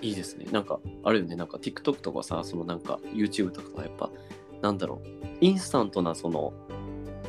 [0.00, 0.46] いいですね。
[0.50, 1.36] なんか、あるよね。
[1.36, 4.10] なんか TikTok とかさ、そのなんか YouTube とかやっぱ、
[4.62, 5.08] なんだろう、
[5.42, 6.54] インスタントなその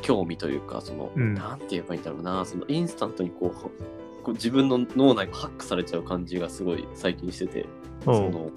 [0.00, 1.34] 興味というか、その、うん。
[1.34, 7.66] なんて言えばいいんだろうな、そのインスタントにこう、こう自分の脳内がハックされちゃう感じがすごい最近してて、
[8.06, 8.14] うん。
[8.14, 8.50] その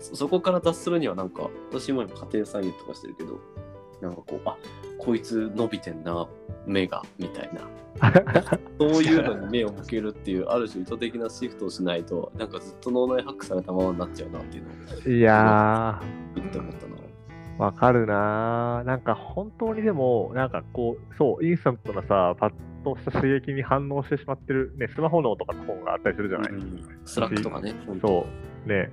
[0.00, 3.38] そそこから脱するにはなんか、私も今家庭菜園とかしてるけど、
[4.00, 4.56] なんかこう、あ
[4.98, 6.26] こいつ伸びてんな、
[6.66, 7.60] 目が、みたいな。
[8.78, 16.00] そういうのに目を向けるっていう、ある種意図的なシフトをしないと、なんかずっと脳内ハックされたままになっちゃうなっていうのをいや
[16.34, 16.94] 言って思ったな。
[17.58, 18.86] ー、わかるなー。
[18.86, 22.52] なんか本当にでも、なんかこう、そう、インスタントなさ、パッ
[22.84, 26.52] とした刺激に反応してしまってる、ね、スマホのとかの本があったりするじゃない、
[27.04, 27.74] Slack とかね。
[28.00, 28.26] そ
[28.66, 28.90] う、ね、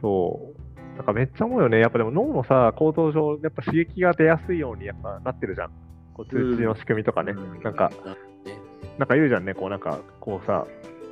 [0.00, 0.59] そう。
[0.96, 1.78] なんかめっちゃ思うよね。
[1.78, 5.70] やっぱでも脳のさ、構造上、やっぱ刺激が出やすいようにやっぱなってるじゃん。
[6.14, 7.32] こう通知の仕組みとかね。
[7.32, 7.90] うんなんか、
[8.44, 8.56] ね
[8.98, 10.66] なんか言うじゃんね、こうなんか、こうさ、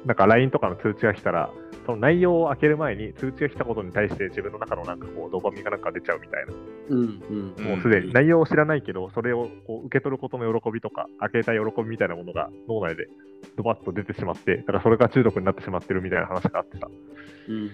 [0.05, 1.51] なんか LINE とかの通知が来たら、
[1.89, 6.53] その内容を開ける前に通知が来たことに対して自分の中のなんかこうドーパミンがなんか出ちゃうみたいな。
[6.91, 13.09] うんうんうんもうすでに内容を知らないけど、それをこう受け取ることの喜びとか、開けた喜びみたいなものが脳内で
[13.57, 16.89] ドバッと出てしまって、だからそれが中毒になってしまってるみたいな話があってさ。
[17.49, 17.71] うん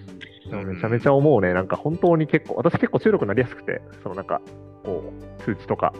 [0.48, 1.52] でもめちゃめちゃ思うね。
[1.52, 4.40] なんか本当に結構、私結構中毒になりやすくて、そのなんか、
[4.84, 5.92] こう、通知とか、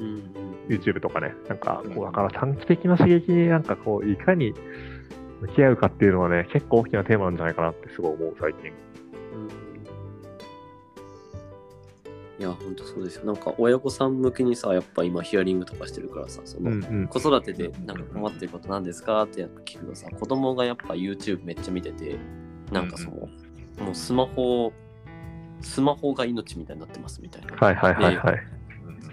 [0.00, 0.32] うん
[0.68, 4.52] YouTube とかね、なんか、こう、だから短期的な刺激になんかこう、いかに
[5.46, 8.72] 向き合うかっていうのはね、結構大きなテーマなんじゃないかなってすごい思う、最近。
[12.38, 13.24] いや、ほんとそうですよ。
[13.24, 22.18] なんか親御さん向けにさ、やっぱ今ヒアリングとかしてるからさ、その、ん子育てでなんか困ってることなんですかって聞くとさ、子供がやっぱ YouTube めっちゃ見てて、
[22.70, 23.28] なんかその、
[23.86, 24.72] もうスマホ、
[25.62, 27.56] スマホが命みたいになってますみたいな。
[27.56, 28.38] はいはいはいはい。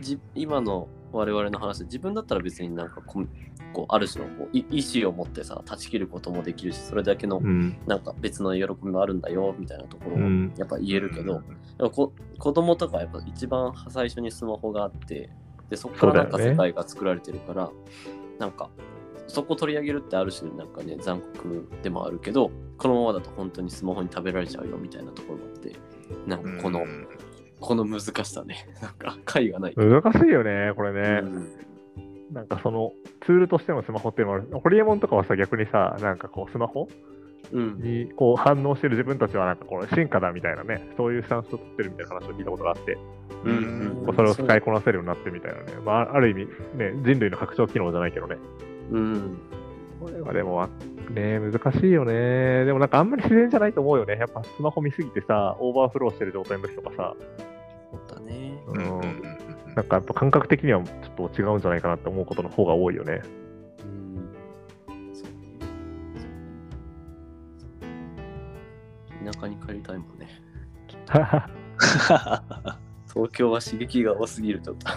[0.01, 3.27] じ今の我々の話で自分だったら別になんかこう
[3.73, 7.77] こうある種のこうい意思を持ってさ断ち切ることもできるしそれだけのうん。
[7.87, 11.41] なんか別の喜びもあるんだよみたいなところをうんやっぱ言えるけど、
[11.77, 15.29] でもこ子供とかやっぱ一番最初にスマホがあって
[15.69, 17.71] でそこからなんか世界が作られてるから、
[18.39, 18.69] なんか
[19.27, 25.75] そこ取り上げるってある種なんかね残酷でもあるけどこのままだと本当にスマホに食べられちゃうよみたいなところがあって
[26.27, 27.07] なんかこの、うん
[27.59, 29.73] この難しさねなんか 解がない。
[29.73, 31.21] 難しいよね、これね。
[31.23, 31.47] うん
[32.33, 32.91] なんかその、
[33.25, 34.59] ツールとしてのスマホっていうのもある。
[34.59, 36.87] ホリエモンとかはさ、逆にさ、なんかこう、スマホ
[37.51, 42.97] うんにこう反応してる自分たちは、なんかこう、進化だみたいなね、そういうスタンスを取ってるみたいな話を聞いたことがあって、
[43.43, 45.73] うんそれを使いこなせるようになってみたいなね。
[45.85, 46.45] まあ、ある意味、
[46.75, 48.37] ね、人類の拡張機能じゃないけどね。
[48.91, 49.37] うん。
[49.99, 50.67] これはでも、
[51.09, 52.65] ね、難しいよね。
[52.65, 54.17] でもなんかあんまり自然じゃないと思うよね。
[54.17, 57.15] やっぱスマホ見すぎてさ、オーバーフローしてる状態の時とかさ、
[57.93, 58.57] そうだね。
[58.67, 59.23] うん
[59.75, 63.21] なんかやっぱ感覚的にはちょっと違うんじゃないかなって思うことの方が多いよね。
[63.79, 64.29] うん。
[65.13, 65.27] そう
[69.25, 70.27] ね田舎に帰りたいもんね。
[73.11, 74.91] 東京は刺激が多すぎるちょっと。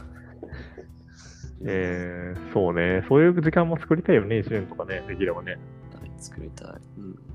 [1.65, 3.03] えー、そうね。
[3.09, 5.59] そういう時間も作りたいよね、1年とかね、できればね。
[6.19, 6.69] 作りたい。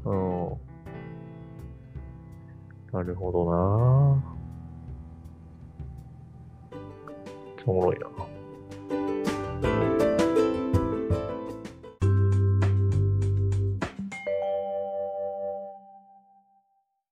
[0.06, 0.52] うん。
[0.52, 0.58] うん。
[2.92, 4.31] なるほどな
[7.66, 8.31] おもろいな。